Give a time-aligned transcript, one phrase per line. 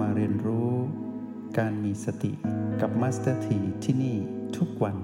[0.00, 0.70] มาเรียนรู้
[1.58, 2.32] การมีสติ
[2.80, 4.16] กับ Master T ที่นี่
[4.56, 4.96] ทุกวัน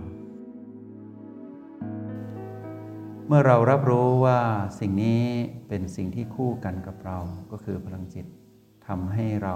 [3.27, 4.41] เมื่อเรารับรู้ว่า
[4.79, 5.23] สิ่งนี้
[5.69, 7.19] เป็นสิ่งที่คู่กันกับเรา
[7.51, 8.27] ก็คือพลังจิต
[8.87, 9.55] ทำให้เรา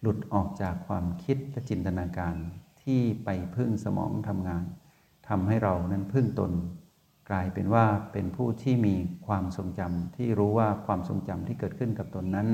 [0.00, 2.36] หลุดออกจากความคิดและจินตนาการ
[2.82, 4.64] ที่ไปพึ่งสมองทำงาน
[5.28, 6.52] ทำให้เรานั้นพึ่งตน
[7.30, 8.94] กลายเป็นว่าเป็นผู้ที่มี
[9.26, 12.48] ความทรงจำที่รู้ว่าความทรงจำที่เกิดขึ้นกับตนนั้น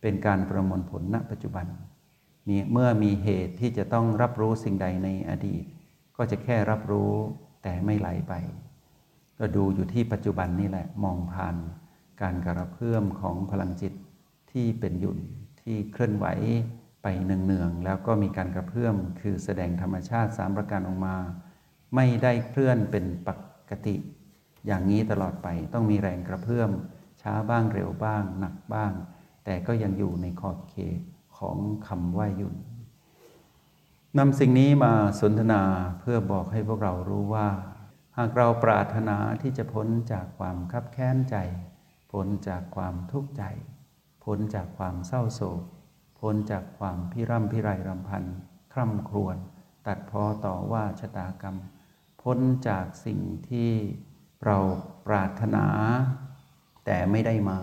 [0.00, 1.66] เป็นการประมวลผลณปัจจุบัน
[2.48, 5.64] มีเมื่อมีเหตุที่จะต้องรับรู้สิ่งใดในอดีต
[6.16, 7.12] ก็จะแค่รับรู้
[7.62, 8.34] แต่ไม่ไหลไป
[9.38, 11.56] ก็ดูอยู่ที่ปัจจุบันนี่แหละมองผ่าน
[12.22, 13.92] การกระเพื่อมของพลังจิต
[14.52, 15.18] ที่เป็นหยุ่น
[15.62, 16.26] ที่เคลื่อนไหว
[17.02, 21.16] ไปเนืองๆแล้วก็มีการกระเพื่อมคือแสดงธรรมชาติสามประการออกมา
[21.96, 23.28] ไม่ได้เคลื่อนเป็นป
[23.70, 23.96] กติ
[24.66, 26.70] อย่างนี้ตลอดไปต้องมีแรงกระเพื่อม
[27.22, 28.92] ช้าบ้างเร็วบ้าง หนักบ้าง
[29.44, 31.00] แต่ก็ยังอยู่ในขอบเขต
[31.38, 32.56] ของคำว่ายุ่น
[34.18, 35.62] นำสิ่งนี้มาสนทนา
[36.00, 37.48] เพื่อบอกให้พวกเรารู้ว่า
[38.18, 41.36] หากเราปรารถนาที่จะพ้นจากความคับแค้นใจ
[42.12, 43.44] พ้นจากความทุกข์ใจ
[44.24, 45.62] พ้นจากความเศร้าโศก
[46.20, 48.24] พ้นจากความพิร่ำพิไรรำพัน
[48.72, 49.36] คร่ำครวญ
[49.86, 51.56] ตัดพ้อต่อว่าชะตากรรม
[52.22, 53.70] พ้นจากสิ่งที่
[54.44, 54.58] เรา
[55.06, 55.66] ปรารถนา
[56.84, 57.58] แต่ไม่ได้มา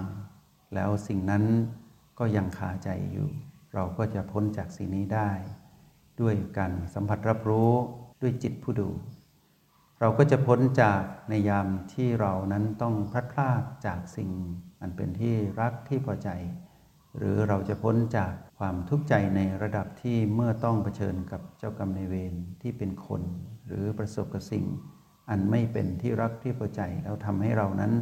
[0.73, 1.43] แล้วสิ่งนั้น
[2.19, 3.29] ก็ยังคาใจอยู่
[3.73, 5.31] เราก็จะพ้นจากสิ่งนี้ได้
[6.21, 7.71] ด้วยการสัมผัสรับรู้
[8.21, 8.89] ด้วยจิตผู้ดู
[9.99, 14.29] เราก็จะพ้นจากในยามที่เรานั้นต้องพลัดพรากจากสิ่ง
[14.81, 16.29] อันเป็นที่รักที่พอใจ
[17.17, 23.21] หรือเราจะพ้นจากความทุกข์ใจในระดับที่เมื่อต้องเผชิญกับเจ้ากรรมในายเวรที่เป็นคน
[23.67, 24.65] หรือประสบกับสิ่ง
[25.29, 27.93] อันไม่เป็นที่รักที่พอใจแล้วทำให้เรานั้น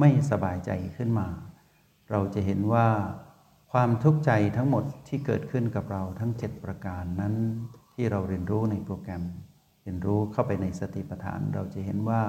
[0.00, 1.28] ไม่สบายใจขึ้นมา
[2.10, 2.88] เราจะเห็นว่า
[3.72, 7.34] ความทุกข์ใจทั้งหมดที่เกิดขึ้นกับเราทั้ง 7 ประการนั้น
[7.94, 9.24] ที่เราเรียนรู้ในโปรแกรม
[9.82, 12.22] เรียนรู้เข้าไปในสติปัฏฐาน เราจะเห็นว่า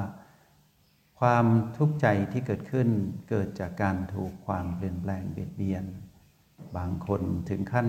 [1.19, 1.45] ความ
[1.77, 2.89] ทุกข์ใจที่เกิดขึ้น
[3.29, 5.85] เกิดจากการถูกความเปลี่ยนแปลงเบียดเบียน
[6.77, 7.87] บางคนถึงขั้น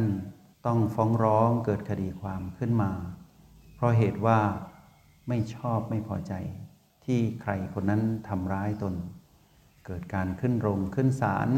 [0.67, 2.93] ต้องฟ้องร้องเกิดคดีความขึ้นมา
[3.75, 4.39] เพราะเหตุว่า
[5.29, 6.33] ไม่ชอบไม่พอใจ
[7.05, 8.95] ที่ใครคนนั้นทำร้ายตน
[9.91, 11.50] เกิดการขึ้นโรงขึ้นศาล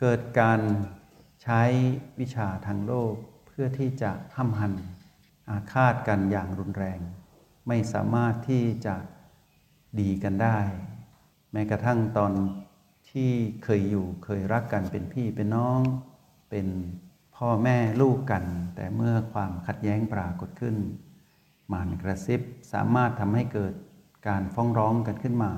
[0.00, 0.60] เกิดการ
[1.42, 1.62] ใช้
[2.20, 3.14] วิชาทางโลก
[3.46, 4.74] เพื่อที่จะห้ำหัน
[5.48, 7.00] อาฆาตกันอย่างรุนแรง
[7.68, 8.94] ไม่สามารถที่จะ
[10.00, 10.58] ดีกันได้
[11.52, 12.32] แม้กระทั่งตอน
[13.10, 13.30] ที่
[13.64, 15.80] เคยอยู่เคยรักกันเป็นพี่เป็นน้อง
[16.50, 16.66] เป็น
[17.36, 18.44] พ่อแม่ลูกกัน
[18.76, 20.76] แต่เมื่อความขัดแย้งปรากฏขึ้น
[21.72, 22.40] มานกระซิบ
[22.72, 23.74] สามารถทำให้เกิด
[24.28, 25.52] การฟ้องร้องกันขึ้นมา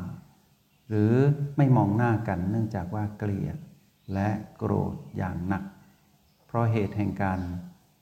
[0.88, 1.12] หรือ
[1.56, 3.56] ไม่มองหน้ากันเนื่องจากว่าเกลียด
[4.14, 5.64] และโกรธอย่างหนัก
[6.46, 7.40] เพราะเหตุแห่งการ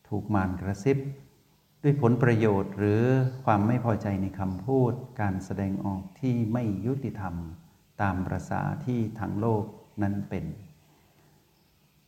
[0.08, 0.98] ถูกมารกระซิบ
[1.82, 3.02] ด้วยผลประโยชน์หรือ
[3.44, 7.34] ความไม่พอใจในคำพูด การแสดงออกที่ไม่ยุติธรรม
[8.02, 9.64] ตามประษาที่ทางโลก
[10.02, 10.44] นั้นเป็น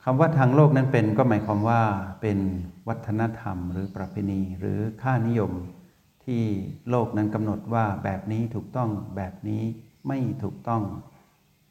[0.04, 1.82] คำว่าทางโลกนั้นเป็นก็หมายความว่า
[2.22, 2.38] เป็น
[2.88, 5.52] วัฒนธรรมหรือประเพณีหรือค่านิยม
[6.24, 6.42] ที่
[6.90, 9.62] โลกนั้นกำหนดว่าแบบนี้ถูกต้องแบบนี้
[10.08, 10.84] ไม่ถูกต้อง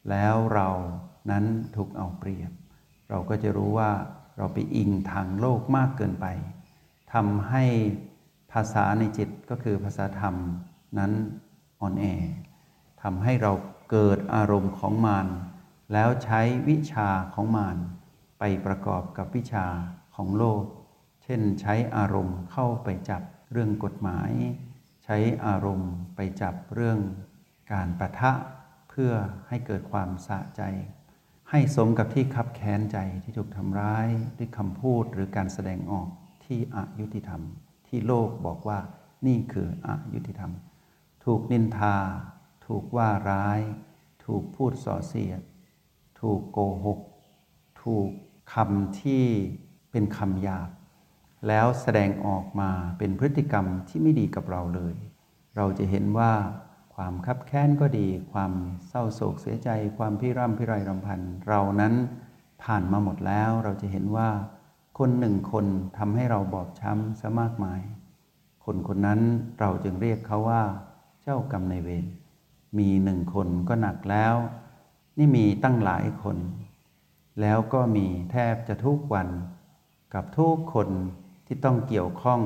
[0.09, 0.69] แล้วเรา
[1.31, 2.51] นั้นถูกเอาเปรียบ
[3.09, 3.91] เราก็จะรู้ว่า
[4.37, 6.25] เราไปอิงทางโลกมากเกินไป
[7.13, 7.63] ทำให้
[8.51, 10.35] ภาษาในจิตก็คือภาษาธรรม
[10.97, 11.11] นั้น
[11.79, 12.05] อ่อนแอ
[13.01, 13.51] ทำให้เรา
[13.91, 15.27] เกิดอารมณ์ของมาร
[15.93, 17.77] แล้วใช้วิชาของมาร
[18.39, 19.65] ไปประกอบกับวิชา
[20.15, 20.63] ของโลก
[21.23, 23.21] เช่นใช้อารมณ์เข้าไปจับ
[23.51, 24.31] เรื่องกฎหมาย
[25.03, 26.99] ใช้อารมณ์ไปจับเรื่อง
[27.71, 28.31] การประทะ
[28.89, 29.11] เพื่อ
[29.47, 30.61] ให้เกิดความสะใจ
[31.49, 36.07] ให้สมกับที่คับแค้นใจที่ถูกทำร้ายด้วยคำพูดหรือการแสดงออก
[36.45, 37.41] ที่อายุติธรรม
[37.87, 38.79] ที่โลกบอกว่า
[39.27, 40.51] นี่คืออายุติธรรม
[41.25, 41.95] ถูกนินทา
[42.65, 43.59] ถูกว่าร้าย
[44.25, 45.41] ถูกพูดส่อเสียด
[46.21, 46.99] ถูกโกหก
[47.83, 48.09] ถูก
[48.53, 49.25] คำที่
[49.91, 50.69] เป็นคำหยาบ
[51.47, 54.95] แล้วแสดงออกมาเป็นพฤติกรรมที่ไม่ดีกับเราเลย
[55.55, 56.31] เราจะเห็นว่า
[56.99, 58.53] ความคับแค้นก็ดี ความ
[58.87, 61.93] เศร้าโศกเสียใจ ความพิร่ำพิไรรำพันเรานั้น
[62.63, 64.29] ผ่านมาหมดแล้วเราจะเห็นว่า
[64.99, 65.65] คนหนึ่งคน
[65.97, 67.81] ทำให้เราบอบช้ำซะมากมาย
[68.65, 69.21] คนคนนั้น
[69.59, 70.63] เราจึงเรียกเขาว่า
[71.21, 72.05] เจ้ากรรมนายเวร
[72.77, 74.35] มีหนึ่งคนก็หนักแล้ว
[75.17, 76.37] นี่มีตั้งหลายคน
[77.41, 79.27] แล้วก็มีแทบจะทุกวัน
[80.13, 80.89] กับทุกคน
[81.45, 82.41] ที่ต้องเกี่ยวข้อง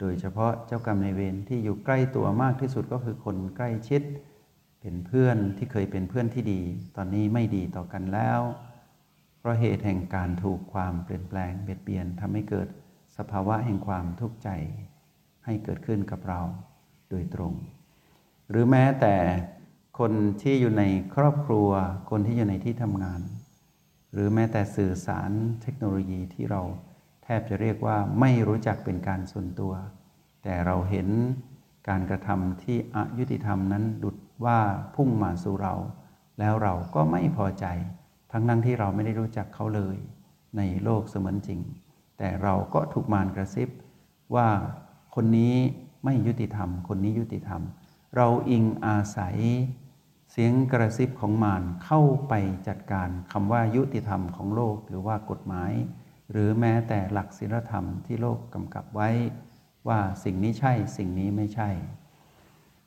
[0.00, 4.02] โดยเฉพาะเจ้ากรรมในเวรที่อยู่ใกล้ตัวมากที่สุดก็คือคนใกล้ชิด
[4.80, 6.60] เป็นเพื่อนที่เคยเป็นเพื่อนที่ดี
[6.96, 8.40] ตอนนี้ไม่ดีต่อกันแล้ว
[9.38, 12.68] เพราะเหตุแห่งการถูกความเปลี่ยนแปลงเบียดเบียนทำให้เกิด
[13.16, 14.48] สภาวะแห่งความทุกข์ใจ
[15.44, 16.40] ให้เกิดขึ้นกับเรา
[17.10, 17.52] โดยตรง
[18.50, 19.14] หรือแม้แต่
[19.98, 20.12] คน
[20.42, 20.84] ที่อยู่ใน
[21.14, 21.68] ครอบครัว
[22.10, 23.20] คนที่อยู่ในที่ทำงาน
[24.12, 25.30] หรือแม้แต่สื่อสาร
[25.62, 26.62] เทคโนโลยีที่เรา
[27.28, 29.72] ทบจะเรียกว่าไม่รู้จักเป็นการส่วนตัว
[30.42, 31.08] แต่เราเห็น
[31.88, 34.58] การกระทำที่อายุติธรรมนั้นดุดว่า
[34.94, 35.74] พุ่งมาสู่เรา
[36.38, 37.66] แล้วเราก็ไม่พอใจ
[38.32, 39.96] ทั้งนั้นที่เราไม่ได้รู้จักเขาเลย
[40.56, 41.60] ในโลกเสมือนจริง
[42.18, 43.68] แต่เราก็ถูกมารกระซิบ
[44.34, 44.48] ว่า
[45.14, 45.54] คนนี้
[46.04, 47.62] ไม่ยุติธรรม คนนี้ยุติธรรม
[48.16, 49.36] เราอิงอาศัย
[50.30, 52.34] เสียงกระซิบของมารเข้าไป
[52.68, 55.72] จัดการคำว่ายุติธรรมของโลกหรือว่ากฎหมาย
[56.30, 59.10] หรือแม้แต่หลักศีลธรรมที่โลกกำกับไว้
[59.88, 61.70] ว่าสิ่งนี้ใช่สิ่งนี้ไม่ใช่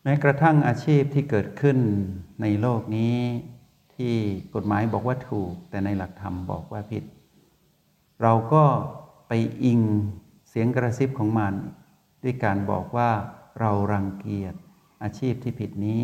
[0.03, 1.77] แม้กระทั่งอาชีพที่เกิดขึ้น
[2.41, 3.15] ในโลกนี้
[3.95, 4.13] ที่
[4.55, 7.03] กฎหมายบอกว่าถูก แต่ในหลักธรรมบอกว่าผิด
[8.21, 8.63] เราก็
[9.27, 9.31] ไป
[9.63, 9.81] อิง
[10.49, 11.53] เสียงกระซิบของมัน
[12.23, 13.09] ด้วยการบอกว่า
[13.59, 14.53] เรารังเกียจ
[15.03, 16.03] อาชีพที่ผิดนี้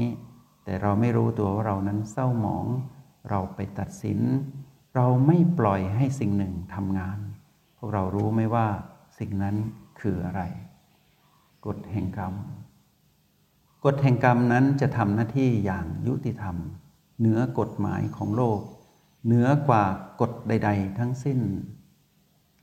[0.64, 2.66] แต่เราไม่รู้ตัวว่าเรานั้นเศร้าหมอง
[3.30, 4.20] เราไปตัดสิน
[5.00, 7.20] เราไม่ปล่อยให้สิ่งหนึ่งทำงาน
[7.78, 8.68] พวกเรารู้ไหมว่า
[9.20, 9.56] สิ่งนั้น
[10.00, 10.42] คืออะไร
[11.66, 12.34] กฎแห่งกรรม
[13.86, 16.56] กฎแห่งกรรมนั้นจะทำหน้าที่อย่างยุติธรรม
[17.20, 18.60] เหนือกฎหมายของโลก
[19.26, 19.86] เหนือกว่า
[20.22, 21.40] กฎใด ๆ ทั้งสิ้น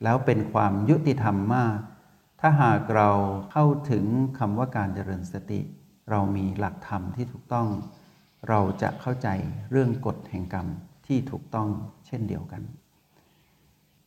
[0.03, 1.77] แล้วเป็นความยุติธรรมมาก
[2.39, 3.09] ถ้าหากเรา
[3.51, 4.05] เข้าถึง
[4.39, 5.61] คำว่าการเจริญสติ
[6.09, 7.67] เรามีหลักธรรมที่ถูกต้อง
[8.49, 9.27] เราจะเข้าใจ
[9.71, 10.67] เรื่องกฎแห่งกรรม
[11.07, 11.69] ที่ถูกต้อง
[12.07, 12.61] เช่นเดียวกัน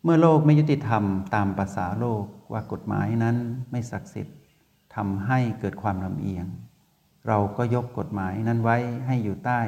[0.02, 1.04] เมื่อโลกไม่ยุติธรรม
[1.34, 3.36] ตามภาษาโลกว่ากฎหมายนั้น
[3.70, 4.36] ไม่ศักดิ์สิทธิ์
[4.94, 6.46] ทำให้เกิดความลำเอียง
[7.28, 9.60] เราก็ยกกฎหมายนั้นไว้ให้อยู่ใต้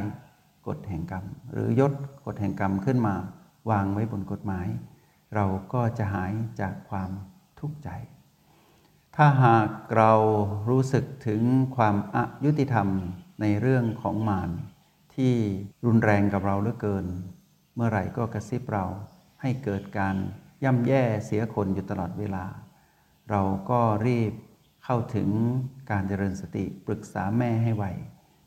[0.66, 1.92] กฎแห่งกรรม หรือยศ
[2.26, 3.14] กฎแห่งกรรมขึ้นมา
[3.70, 4.66] วางไว้บนกฎหมาย
[5.34, 7.10] เราก็จะหายจากความ
[7.60, 7.88] ทุกข์ใจ
[9.16, 10.12] ถ้าหากเรา
[10.70, 11.42] รู้สึกถึง
[11.76, 12.88] ความอายุติธรรม
[13.40, 14.50] ในเรื่องของมาร
[15.14, 15.34] ที่
[15.86, 17.06] รุนแรงกับเราเหลือเกิน
[17.82, 18.86] มื่อไหร่ก็กระซิบเรา
[19.42, 20.16] ให้เกิดการ
[20.64, 22.44] ย่ำแย่เสียคนอยู่ตลอดเวลา
[23.30, 24.32] เราก็รีบ
[24.84, 25.28] เข้าถึง
[25.90, 27.84] การเจริญสติปรึกษาแม่ให้ไว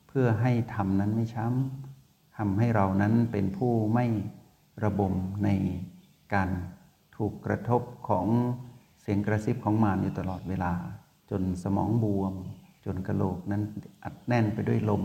[0.07, 4.05] เพื่อให้ทำนั้นไม่ช้ำทำให้เรานั้นเป็นผู้ไม่
[4.83, 5.13] ระบม
[5.43, 5.49] ใน
[6.33, 6.49] การ
[7.15, 8.27] ถูกกระทบของ
[9.01, 10.73] เสียงกระซิบของมารอยู่ตลอดเวลา
[11.29, 12.33] จนสมองบวม
[12.85, 13.63] จนกระโหลกนั้น
[14.03, 15.03] อัดแน่นไปด้วยลม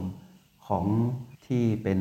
[0.67, 0.87] ของ
[1.47, 2.01] ที่เป็น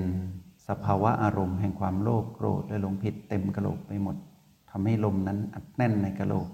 [0.68, 4.16] สภาวะอารมณ์แห่งความโลภโกรธและหลงผิดเต็มกระโหลกไปหมด
[4.72, 6.48] ทำให้ลมนั้นอัดแน่นในกระโหลก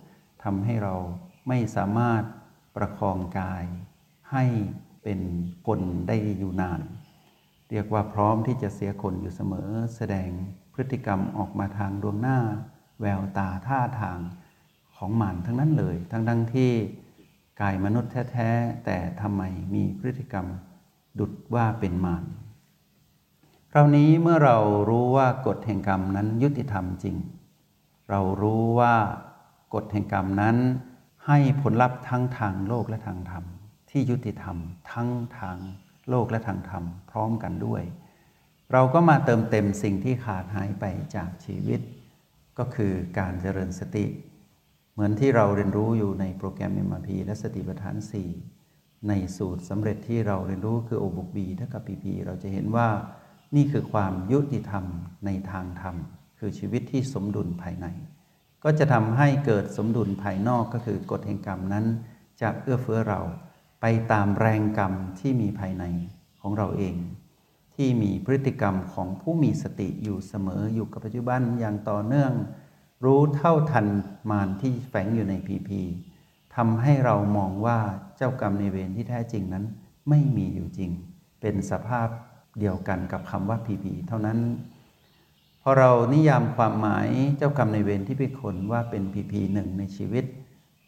[0.44, 0.96] ทำให้เรา
[1.48, 2.24] ไม่สามารถ
[2.76, 3.66] ประคองกาย
[4.32, 4.46] ให้
[5.04, 5.20] เป็น
[5.68, 6.82] คนได้อยู่นาน
[7.70, 10.30] เรียกว่าพร้อมที่จะเสียคนอยู่เสมอ แสดง
[10.74, 12.40] พฤติกรรมออกมาทางดวงหน้า
[13.02, 14.20] แววตาท่าทาง
[14.96, 16.72] ของมันทั้งนั้นเลย ทั้งทั้งที่
[17.62, 19.42] กายมนุษย์แท้ ๆ แต่ทำไม
[19.76, 20.46] มีพฤติกรรม
[21.20, 22.24] ดุดว่าเป็นมาร
[23.76, 24.58] คราวนี้เมื่อเรา
[24.90, 27.16] รู้ว่ากฎแห่งกรรมนั้นยุติธรรมจริง
[28.10, 28.96] เรารู้ว่า
[29.74, 30.58] กฎแห่งกรรมนั้น
[31.28, 33.44] ให้ผลลัพธ์ทั้งทางโลกและทางธรรม
[33.90, 34.58] ที่ยุติธรรม
[34.92, 35.10] ทั้ง
[35.40, 35.58] ทาง
[36.10, 37.84] โลกและทางธรรม พร้อมกันด้วย
[38.72, 41.82] เราก็มาเติมเต็มสิ่งที่ขาดหายไปจากชีวิต
[42.58, 44.06] ก็คือการเจริญสติ
[44.94, 47.96] เหมือนที่เราเรียนรู้อยู่ในโปรแกรม MRP และสติปัฏฐาน
[48.52, 52.88] 4 ในสูตรสำเร็จที่เราเรียนรู้คือ O บวก B เท่ากับ PP เราจะเห็นว่า
[53.56, 54.86] นี่คือความยุติธรรม
[55.26, 55.96] ในทางธรรม
[56.40, 57.88] คือชีวิตที่สมดุลภายใน
[58.64, 61.86] ก็จะทำให้เกิดสมดุลภายนอกก็คือกฎแห่งกรรมนั้น
[62.42, 63.22] จะเอื้อเฟื้อเรา
[63.82, 65.84] ไปตามแรงกรรมที่มีภายใน
[66.42, 66.96] ของเราเอง
[67.76, 72.34] ที่มีพฤติกรรมของผู้มีสติอยู่เสมออยู่กับปัจจุบันอย่างต่อเนื่อง
[73.06, 73.88] รู้เท่าทัน
[74.30, 75.82] มารที่แฝงอยู่ในพีพี
[76.56, 77.80] ทำให้เรามองว่า
[78.18, 79.66] เจ้ากรรมในเวรที่แท้จริงนั้น
[80.10, 80.92] ไม่มีอยู่จริง
[81.42, 82.08] เป็นสภาพ
[82.60, 84.40] เดียวกันกับคำว่าพีพีเท่านั้น
[85.62, 87.08] พอเรานิยามความหมาย
[87.38, 90.26] เจ้ากรรมในเวรที่เป็นคนว่าเป็นพีพีหนึ่งในชีวิต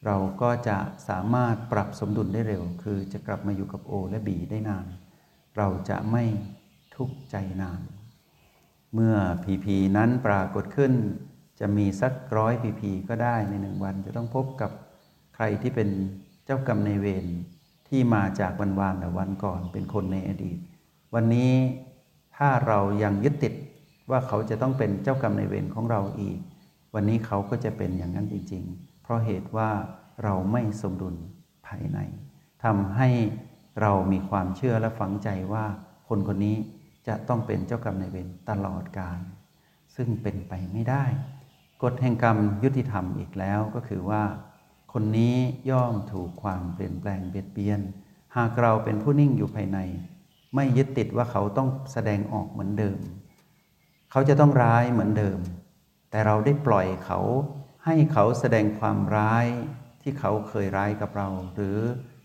[0.06, 4.86] เราก็จะสามารถปรับสมดุลได้เร็ว คือจะกลับมาอยู่กับโอและบีได้นาน
[5.58, 6.24] เราจะไม่
[6.96, 7.82] ทุกข์ใจนาน
[8.94, 10.94] เมื่อพีพีนั้นปรากฏขึ้น
[11.60, 14.72] จะมีสักร้อยพีพีก็ได้ในหนึ่งวัน จะต้องพบกับ
[15.36, 15.90] ใครที่เป็น
[16.46, 17.26] เจ้ากรรมในเวร
[17.88, 20.58] ที่มาจากวันวานแต่วันก่อนเป็นคนในอดีต
[21.16, 21.52] วันนี้
[22.38, 23.54] ถ้าเรายังยึดติด
[24.12, 26.40] ว่าเขาจะต้องเป็นเจ้ากรรมในเวรของเราอีก
[26.94, 29.70] วันนี้เขาก็จะเป็นอย่างนั้นจริง ๆ เพราะเหตุว่า
[30.24, 31.16] เราไม่สมดุล
[31.68, 32.00] ภายใน
[32.64, 33.10] ทำให้
[33.82, 35.66] เรามีความเชื่อและฝังใจว่า
[36.08, 36.58] คนคนนี้
[37.08, 39.20] จะต้องเป็นเจ้ากรรมในเวรตลอดกาล
[39.96, 41.04] ซึ่งเป็นไปไม่ได้
[41.84, 44.24] กฎแห่งกรรมยุติธรรมอีกแล้วก็คือว่า
[44.94, 45.36] คนนี้
[45.70, 47.80] ย่อมถูกความเปลี่ยนแปลงเบียดเบียน
[48.38, 49.80] หากเราเป็นผู้นิ่งอยู่ภายใน
[50.56, 53.00] ไม่ยึดติดว่าเขาต้องแสดงออกเหมือนเดิม
[54.12, 55.40] เขาจะต้องร้ายเหมือนเดิม
[56.12, 57.20] แต่เราได้ปล่อยเขา
[57.86, 59.46] ให้เขาแสดงความร้าย
[60.02, 61.78] ที่เขาเคยร้ายกับเรา หรือ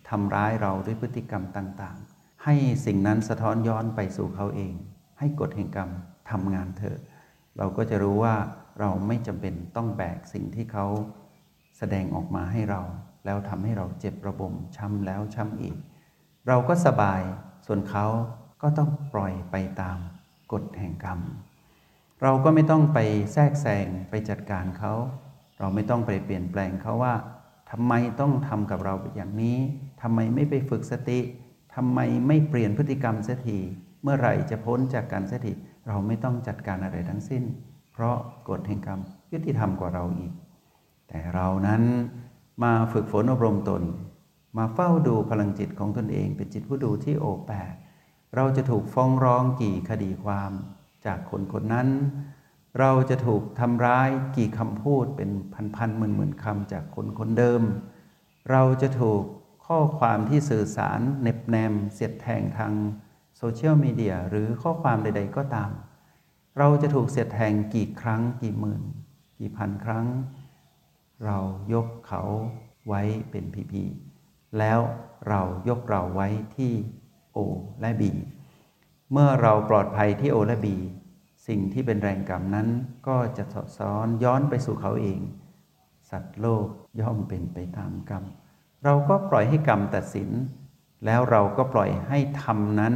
[0.08, 2.54] ทำร้ายเราด้วยพฤติกรรมต่างๆ ให้
[2.86, 4.74] สิ่งนั้นสะท้อนย้อนไปสู่เขาเอง
[5.18, 5.90] ให้กฎแห่งกรรม
[6.30, 6.98] ทำงานเถอะ
[7.58, 8.36] เราก็จะรู้ว่า
[8.80, 10.86] เราไม่จำเป็นต้องแบกสิ่งที่เขา
[11.78, 12.80] แสดงออกมาให้เรา
[13.24, 15.76] แล้วทำให้เราเจ็บระบมช้ำแล้วช้ำอีก
[16.48, 17.22] เราก็สบาย
[17.66, 18.06] ส่วนเขา
[18.62, 19.98] ก็ต้องปล่อยไปตาม
[20.52, 21.20] กฎแห่งกรรม
[22.22, 22.98] เราก็ไม่ต้องไป
[23.32, 24.92] แทรกแซงไปจัดการเขา
[25.58, 27.14] เราไม่ต้องไปเปลี่ยนแปลงเขาว่า
[27.70, 29.58] ทำไมต้องทำกับเราอย่างนี้
[30.02, 31.20] ทำไมไม่ไปฝึกสติ
[31.74, 33.58] ทำไมไม่เปลี่ยนพฤติกรรมเสียที
[34.02, 35.52] เมื่อไหร่จะพ้นจากการเสียที
[35.88, 37.42] เราไม่ต้องจัดการอะไรทั้งสิ้น
[37.92, 38.16] เพราะ
[38.48, 39.00] กฎแห่งกรรม
[39.32, 40.32] ยุติธรรมกว่าเราอีก
[41.08, 41.82] แต่เรานั้น
[42.62, 43.82] มาฝึกฝนอบรมตน
[44.56, 47.74] มาเฝ้าดูพลังจิตของตนเองเป็นจิตผู้ดูที่โอแปด
[48.36, 50.52] เราจะถูกฟ้องร้องกี่คดีความ
[51.06, 51.88] จากคนคนนั้น
[52.78, 55.30] เราจะถูกทำร้ายกี่คำพูดเป็น
[55.76, 57.62] พันๆหมื่นๆคำจากคนคนเดิม
[58.50, 59.22] เราจะถูก
[59.66, 62.72] ข้อความที่สื่อสารเน็บแนม เสียดแทงทาง
[63.36, 65.70] โซเชียลมีเดียหรือข้อความใด ๆ ก็ตาม
[66.58, 68.82] เราจะถูกเสียดแทงกี่ครั้ง กี่หมื่น
[69.38, 70.06] กี่พันครั้ง
[71.24, 71.38] เรา
[71.72, 72.22] ยกเขา
[72.86, 73.84] ไว้เป็นพีพี
[74.58, 74.80] แล้ว
[75.28, 76.72] เรายกเราไว้ที่
[77.32, 77.38] โอ
[77.80, 78.12] และบี
[79.12, 80.76] เมื่อเราปลอดภัยที่โอและบี
[81.46, 82.68] สิ่งที่เป็นแรงกรรมนั้น
[83.08, 85.20] ก็จะสอดซ้อนย้อนไปสู่เขาเอง
[86.10, 86.66] สัตว์โลก
[87.00, 88.24] ย่อมเป็นไปตามกรรม
[88.84, 90.30] เราก็ปล่อยให้กรรมตัดสิน
[91.04, 92.94] แล้วเราก็ปล่อยให้ธรรมนั้น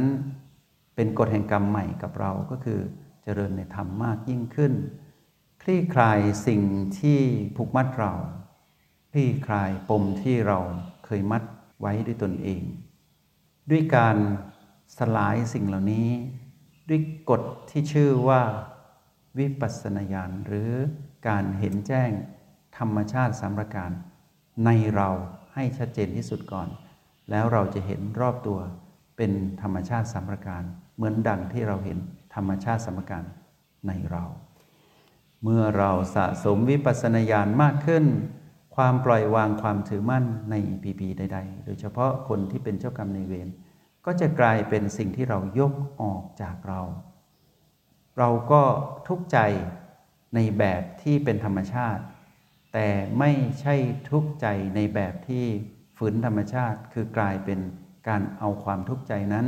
[0.95, 2.79] เป็นกฎแห่งกรรมใหม่กับเราก็คือ
[3.23, 4.73] เจริญในธรรมมากยิ่งขึ้น
[5.61, 6.61] คลี่คลายสิ่ง
[6.99, 7.19] ที่
[7.55, 8.13] ผูกมัดเรา
[9.11, 10.59] คลี่คลายปมที่เรา
[11.05, 11.43] เคยมัด
[11.79, 12.61] ไว้ด้วยตนเอง
[13.71, 14.17] ด้วยการ
[14.97, 16.09] สลายสิ่งเหล่านี้
[16.89, 18.41] ด้วยกฎที่ชื่อว่า
[19.37, 20.71] วิปัสสนาญาณหรือ
[21.27, 22.11] การเห็นแจ้ง
[22.77, 23.91] ธรรมชาติสามประการ
[24.65, 25.09] ในเรา
[25.53, 26.67] ให้ชัดเจนที่สุดก่อน
[27.29, 28.59] แล้วเราจะเห็นรอบตัว
[29.17, 29.31] เป็น
[29.61, 30.63] ธรรมชาติสามประการ
[30.95, 31.97] เหมือนดังที่เราเห็น
[32.35, 33.23] ธรรมชาติสามประการ
[33.87, 34.23] ในเรา
[35.43, 38.05] เมื่อเราสะสมวิปัสสนาญาณมากขึ้น
[38.75, 43.47] ความปล่อยวางความถือมั่นในปีปีใด ๆ โดยเฉพาะคนที่เป็นเจ้ากรรมในเวร
[44.05, 46.81] ก็จะกลายเป็นสิ่งที่เรายกออกจากเรา
[48.17, 48.61] เราก็
[49.07, 49.37] ทุกข์ใจ
[50.35, 52.03] ในแบบที่เป็นธรรมชาติ
[52.73, 52.87] แต่
[53.19, 53.75] ไม่ใช่
[54.09, 55.45] ทุกข์ใจในแบบที่
[55.97, 57.59] ฝืนธรรมชาติ คือกลายเป็น
[58.07, 59.47] การเอาความทุกข์ใจนั้น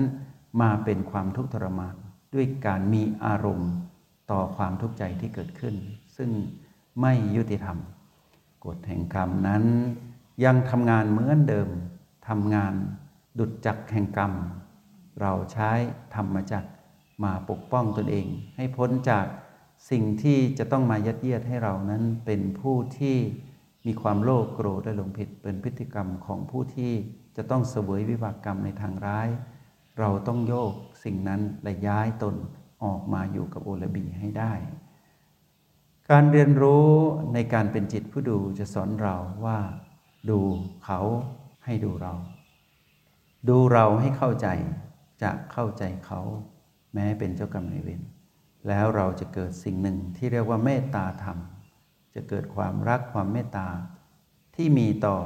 [0.62, 1.96] มาเป็นความทุกข์ทรมาน
[2.34, 3.72] ด้วยการมีอารมณ์
[4.32, 5.76] ต่อความทุกข์ใจที่เกิดขึ้น
[6.18, 6.30] ซึ่ง
[7.02, 7.78] ไม่ยุติธรรม
[8.68, 9.64] กฎแห่งกรรมนั้น
[10.44, 11.70] ยังทำงานเหมือนเดิม
[12.28, 12.74] ทำงาน
[13.40, 14.34] ดุจจักแห่งกรรม
[15.22, 15.72] เราใช้
[16.16, 16.66] ธรรมจัก
[17.24, 19.26] มาปกป้องตนเอง ให้พ้นจาก
[19.90, 23.18] สิ่งที่จะต้องมายัดเยียดให้เรานั้นเป็นผู้ที่
[23.86, 26.94] มีความโลภโกรธและหลงผิดเป็นพฤติกรรมของผู้ที่
[27.38, 29.28] จะต้องเสวยวิบากกรรมในทางร้าย
[30.00, 32.36] เราต้องโยกสิ่งนั้นและย้ายตน
[32.84, 34.54] ออกมาอยู่กับโอลบีให้ได้
[36.12, 36.88] การเรียนรู้
[37.34, 39.60] ในการเป็นจิตผู้ดูจะสอนเราว่า
[40.30, 40.40] ดู
[40.86, 41.00] เขา
[41.66, 42.14] ให้ดูเรา
[43.50, 44.48] ดูเราให้เข้าใจ
[45.24, 46.22] จะเข้าใจเขา
[46.94, 48.02] แม้เป็นเจ้ากรรมนายเวร
[48.68, 51.38] แล้วเราจะเกิดสิ่งหนึ่งที่เรียกว่าเมตตาธรรม
[52.16, 53.68] จะเกิดความรักความเมตตา
[54.56, 55.18] ที่มีต่อ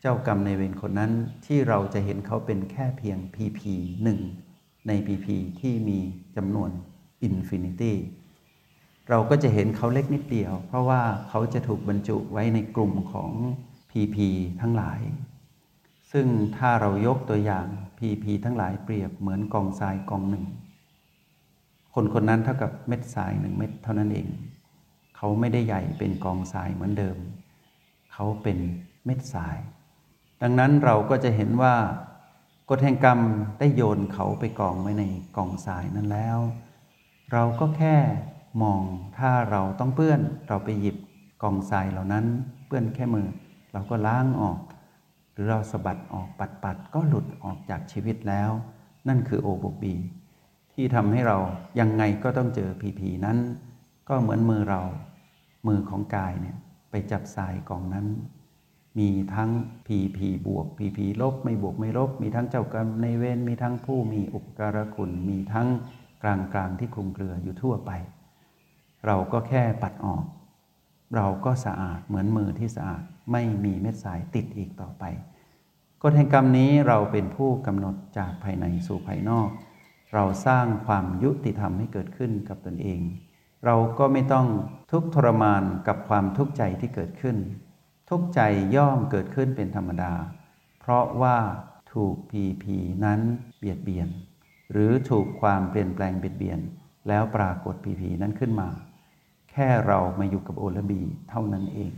[0.00, 1.12] เจ้ากรรมนายเวรคนนั้น
[1.46, 4.20] ที่เราจะเห็นเขาเป็นแค่เพียง PP หนึ่ง
[4.86, 5.98] ใน PP ที่มี
[6.36, 6.70] จำนวน
[7.22, 7.96] infinity
[9.10, 13.30] เราก็จะเห็นเขาเล็กนิดเดียว เพราะว่าเขาจะถูกบรรจุไว้ในกลุ่มของ
[13.90, 14.28] PP
[14.60, 15.00] ทั้งหลาย
[16.12, 17.66] ซึ่งถ้าเรายกตัวอย่าง
[17.98, 20.44] PP ทั้งหลายเปรียบเหมือนกองทรายกองหนึ่ง
[21.94, 24.28] คนคนนั้นเท่ากับเม็ดทรายหนึ่งเม็ดเท่านั้นเอง
[25.16, 27.16] เขาไม่ได้ใหญ่เป็นกองทรายเหมือนเดิม
[28.12, 28.58] เขาเป็น
[29.04, 29.58] เม็ดทราย
[30.42, 31.74] ดังนั้นเราก็จะเห็นว่า
[32.70, 33.20] กฎแห่งกรรม
[33.58, 35.04] ได้โยนเขาไปกองไว้ใน
[35.36, 36.38] กองทรายนั้นแล้ว
[37.32, 37.96] เราก็แค่
[38.62, 38.82] มอง
[39.18, 40.96] ถ้าเราต้องเปื้อนเราไปหยิบ
[41.42, 42.24] กองทรายเหล่านั้น
[42.66, 43.28] เปื้อนแค่มือ
[43.72, 44.58] เราก็ล้างออก
[45.32, 48.50] หรือเราสะบัดออกปัดปัดก็หลุดออกจากชีวิตแล้ว
[49.08, 49.94] นั่นคือโอบกบี
[50.72, 51.38] ที่ทำให้เรา
[51.80, 53.38] ยังไงก็ต้องเจอผีผีนั้น
[54.08, 54.82] ก็เหมือนมือเรา
[55.66, 56.56] มือของกายเนี่ย
[56.90, 58.06] ไปจับทรายกองนั้น
[58.98, 59.50] มีทั้ง
[59.86, 65.68] ผีผีบวกผีผีลบไม่บวกไม่ลบ มีทั้งเจ้ากรรมในเวรมีทั้งผู้มีอุปการะคุณมีทั้ง
[66.22, 67.90] กลางกลางที่คลุมเครืออยู่ทั่วไป
[69.06, 70.24] เราก็แค่ปัดออก
[71.16, 75.04] เราก็สะอาดเหมือนมือที่สะอาดไม่มีเม็ดสายติดอีกต่อไป
[76.02, 79.48] กฎแห่งกรรมนี้เราเป็นผู้กำหนดจากภายในสู่ภายนอก
[80.14, 83.00] เราสร้างความยุติธรรมให้เกิดขึ้นกับตนเอง
[83.64, 84.46] เราก็ไม่ต้อง
[84.92, 87.36] ทุกข์ทรมานกับความทุกข์ใจที่เกิดขึ้น
[88.10, 88.40] ทุกข์ใจ
[88.76, 90.12] ย่อมเกิดขึ้นเป็นธรรมดา
[90.80, 91.38] เพราะว่า
[91.92, 93.20] ถูกพีพีนั้น
[93.58, 94.08] เบียดเบียน
[94.72, 96.60] หรือถูกความเปลี่ยนแปลงเบียดเบียน
[97.08, 98.68] แล้วปรากฏพีพีนั้นขึ้นมา
[99.54, 101.92] แค่เรามาอยู่กับโอลบีเท่านั้นเอง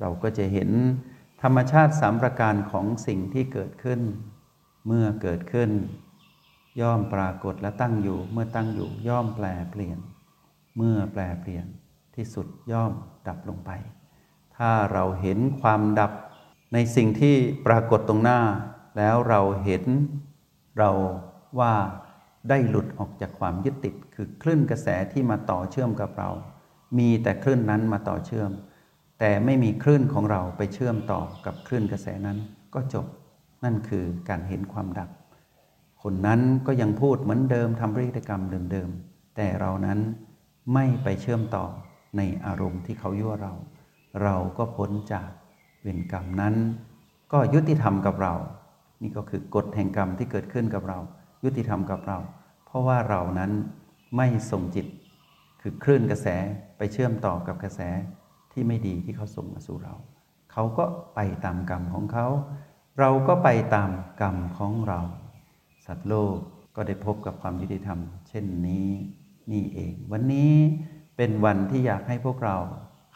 [0.00, 0.70] เราก็จะเห็น
[1.42, 4.00] ธรรมชาติสามประการของสิ่งที่เกิดขึ้น
[4.86, 5.70] เมื่อเกิดขึ้น
[6.80, 9.98] ย่อมปรากฏและตั้งอยู่ เมื่อตั้งอยู่ย่อมแปลเปลี่ยน
[10.76, 11.66] เมื่อแปลเปลี่ยน
[12.16, 12.92] ที่สุดย่อม
[13.28, 13.70] ดับลงไป
[14.56, 16.12] ถ้าเราเห็นความดับ
[16.72, 17.34] ในสิ่งที่
[17.66, 18.40] ปรากฏตรงหน้า
[18.98, 19.84] แล้วเราเห็น
[20.78, 20.90] เรา
[21.58, 21.74] ว่า
[22.48, 26.30] ได้หลุดออกจากความยึดติด คือคลื่นกระแสที่มาต่อเชื่อมกับเรา
[26.98, 28.50] มีแต่คลื่นนั้นมาต่อเชื่อม
[29.18, 32.38] แต่ไม่มีคลื่นของเราไปเชื่อมต่อกับคลื่นกระแสนั้น
[32.74, 33.06] ก็จบ
[33.64, 35.10] นั่นคือการเห็นความดับ
[36.02, 38.42] คนนั้นก็ยังพูดเหมือนเดิมทำพฤติกรรม
[38.72, 39.98] เดิมๆแต่เรานั้น
[40.74, 41.64] ไม่ไปเชื่อมต่อ
[42.16, 43.54] ในอารมณ์ที่เขายั่วเรา
[44.22, 45.28] เราก็พ้นจาก
[45.80, 46.54] เวรกรรมนั้น
[47.32, 48.34] ก็ยุติธรรมกับเรา
[49.02, 50.98] นี่ก็คือกฎแห่งกรรมที่เกิดขึ้นกับเรา
[51.44, 52.18] ยุติธรรมกับเรา
[52.66, 53.52] เพราะว่าเรานั้น
[54.16, 54.86] ไม่ส่งจิต
[55.60, 56.28] คือคลื่นกระแส
[56.78, 57.80] ไปเชื่อมต่อกับกระแส
[58.52, 59.94] ที่ไม่ดีที่เขาส่งมาสู่เรา
[60.52, 60.84] เขาก็
[61.14, 62.26] ไปตามกรรมของเขา
[62.98, 65.00] เราก็ไปตามกรรมของเรา
[65.86, 66.36] สัตว์โลก
[66.76, 67.98] ก็ได้พบกับความยุติธรรม
[68.28, 68.88] เช่นนี้
[69.52, 70.54] นี่เอง วันนี้
[71.16, 72.56] เป็นวันที่อยากให้พวกเรา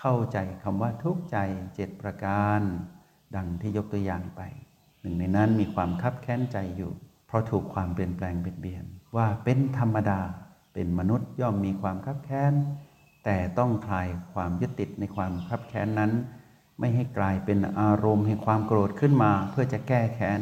[0.00, 1.36] เข้าใจคำว่าทุกใจ
[1.74, 2.60] เจ็ดประการ
[3.36, 4.40] ดังที่ยกตัวอย่างไป
[5.00, 6.92] หนึ่งในนั้นมีความคับแค้นใจอยู่
[7.26, 8.84] เพราะถูกความเปลี่ยนแปลงเปลี่ยนเบียน
[9.16, 10.20] ว่าเป็นธรรมดา
[10.74, 12.52] เป็นมนุษย์ย่อมมีความคับแค้น
[13.24, 16.12] แต่ต้องคลายความยึดติดในความคับแค้นนั้น
[16.78, 20.40] ไม่ให้กลายเป็นอารมณ์แห่งความโกรธขึ้นมาเพื่อจะแก้แค้น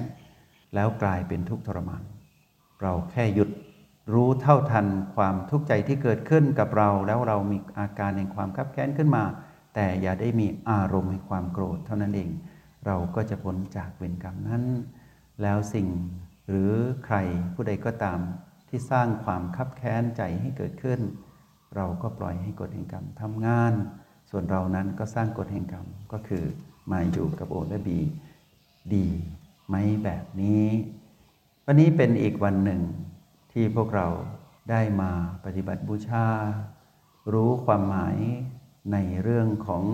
[0.74, 2.02] แล้วกลายเป็นทุกข์ทรมาน
[2.83, 3.50] เราแค่หยุด
[4.12, 9.24] รู้เท่าทันความทุกข์ใจที่เกิดขึ้นกับเรา แล้วเรามีอาการแห่งความคับแค้นขึ้นมา
[9.74, 12.31] แต่อย่าได้มีอารมณ์แห่งความโกรธเท่านั้นเอง
[12.87, 14.64] เราก็จะพ้นจากเวรกรรมนั้น
[15.42, 15.87] แล้วสิ่ง
[16.48, 16.72] หรือ
[17.05, 17.16] ใคร
[17.55, 18.18] ผู้ใดก็ตาม
[18.70, 21.00] ที่สร้างความคับแค้นใจให้เกิดขึ้น
[21.76, 23.72] เราก็ปล่อยให้กฎแห่งกรรมทำงาน
[24.30, 26.44] ส่วนเรานั้นก็สร้างกฎแห่งกรรมก็คือ
[26.90, 28.00] มาอยู่กับโอและบี
[28.94, 29.06] ดี
[29.68, 30.66] ไหมแบบนี้
[31.66, 32.83] วันนี้เป็นอีกวันหนึ่ง
[33.52, 34.09] ที่พวกเรา
[34.70, 35.11] ได้มา
[35.44, 36.26] ปฏิบัติบูชา
[37.33, 38.16] รู้ความหมาย
[38.92, 39.85] ในเรื่องของ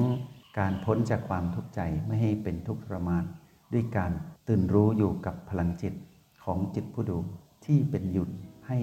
[0.59, 3.25] การพ้นจากความทุกข์ใจไม่ให้เป็นทุกข์ทรมาน
[3.73, 4.13] ด้วยการ
[4.49, 5.95] ตื่นรู้อยู่กับพลังจิต
[6.45, 7.19] ของจิตผู้ดู
[7.65, 8.31] ที่เป็นหยุด
[8.67, 8.79] ให้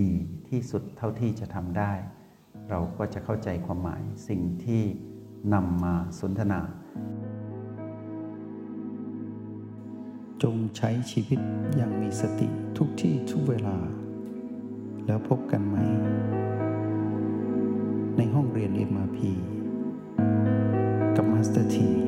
[0.00, 0.12] ดี
[0.48, 1.92] ที่สุดเท่าที่จะทำได้
[2.70, 4.82] เราก็จะเข้าใจความหมายสิ่งที่
[5.54, 6.60] นำมาสนทนา
[10.42, 11.40] จงใช้ชีวิต
[11.76, 13.76] อย่างมีสติทุกที่ทุกเวลา
[15.06, 15.76] แล้วพบกันใหม่
[18.16, 19.18] ในห้องเรียน MRP
[21.16, 22.07] กับ Master T